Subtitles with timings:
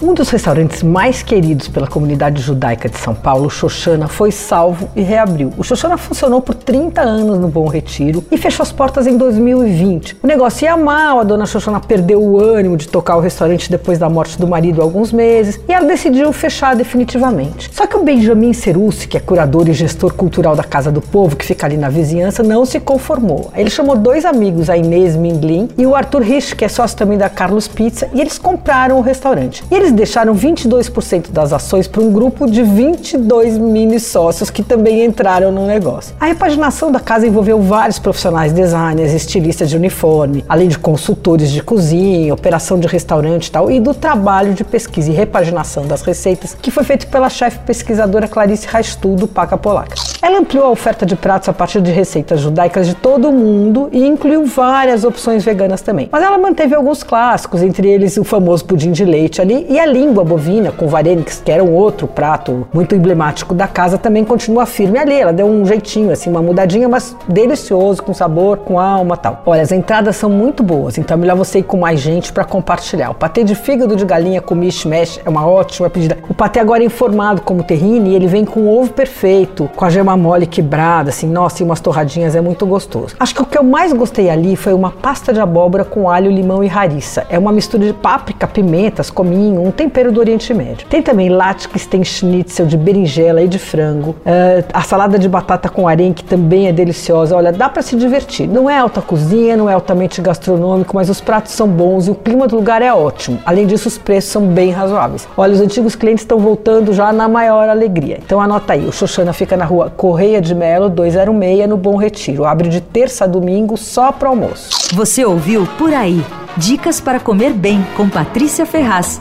[0.00, 5.02] Um dos restaurantes mais queridos pela comunidade judaica de São Paulo, Xoxana, foi salvo e
[5.02, 5.52] reabriu.
[5.58, 10.18] O Xoxana funcionou por 30 anos no Bom Retiro e fechou as portas em 2020.
[10.22, 13.98] O negócio ia mal, a dona Xoxana perdeu o ânimo de tocar o restaurante depois
[13.98, 17.68] da morte do marido há alguns meses e ela decidiu fechar definitivamente.
[17.74, 21.34] Só que o Benjamin Cerussi, que é curador e gestor cultural da Casa do Povo,
[21.34, 23.50] que fica ali na vizinhança, não se conformou.
[23.52, 27.18] Ele chamou dois amigos, a Inês Minglin e o Arthur Rich, que é sócio também
[27.18, 29.64] da Carlos Pizza, e eles compraram o restaurante.
[29.68, 34.62] E eles eles deixaram 22% das ações para um grupo de 22 mini sócios que
[34.62, 36.14] também entraram no negócio.
[36.20, 41.62] A repaginação da casa envolveu vários profissionais, designers, estilistas de uniforme, além de consultores de
[41.62, 46.54] cozinha, operação de restaurante e tal, e do trabalho de pesquisa e repaginação das receitas
[46.60, 49.96] que foi feito pela chefe pesquisadora Clarice Raistul do Paca Polaca.
[50.20, 53.88] Ela ampliou a oferta de pratos a partir de receitas judaicas de todo o mundo
[53.92, 56.08] e incluiu várias opções veganas também.
[56.10, 59.86] Mas ela manteve alguns clássicos, entre eles o famoso pudim de leite ali e a
[59.86, 64.66] língua bovina com varenix, que era um outro prato muito emblemático da casa, também continua
[64.66, 65.14] firme ali.
[65.14, 69.42] Ela deu um jeitinho, assim, uma mudadinha, mas delicioso, com sabor, com alma tal.
[69.46, 72.44] Olha, as entradas são muito boas, então é melhor você ir com mais gente para
[72.44, 73.10] compartilhar.
[73.10, 76.18] O patê de fígado de galinha com mishmash é uma ótima pedida.
[76.28, 79.90] O patê agora é informado como terrine e ele vem com ovo perfeito, com a
[79.90, 83.14] gema mole quebrada, assim, nossa, e umas torradinhas, é muito gostoso.
[83.18, 86.30] Acho que o que eu mais gostei ali foi uma pasta de abóbora com alho,
[86.30, 87.26] limão e rariça.
[87.28, 90.86] É uma mistura de páprica, pimentas, cominho, um tempero do Oriente Médio.
[90.88, 94.10] Tem também latkes, tem schnitzel de berinjela e de frango.
[94.10, 97.36] Uh, a salada de batata com arenque também é deliciosa.
[97.36, 98.48] Olha, dá para se divertir.
[98.48, 102.14] Não é alta cozinha, não é altamente gastronômico, mas os pratos são bons e o
[102.14, 103.38] clima do lugar é ótimo.
[103.44, 105.28] Além disso, os preços são bem razoáveis.
[105.36, 108.18] Olha, os antigos clientes estão voltando já na maior alegria.
[108.24, 112.44] Então anota aí, o Xoxana fica na rua Correia de Melo 206, no Bom Retiro.
[112.44, 114.70] Abre de terça a domingo só para almoço.
[114.94, 116.24] Você ouviu Por Aí.
[116.56, 119.18] Dicas para comer bem com Patrícia Ferraz.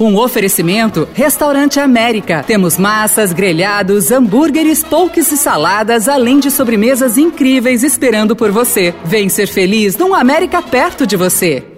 [0.00, 2.44] Um oferecimento Restaurante América.
[2.46, 8.94] Temos massas, grelhados, hambúrgueres, polques e saladas, além de sobremesas incríveis esperando por você.
[9.04, 11.77] Vem ser feliz num América perto de você.